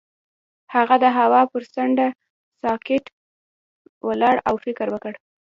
[0.75, 2.07] هغه د هوا پر څنډه
[2.61, 3.05] ساکت
[4.07, 5.13] ولاړ او فکر وکړ.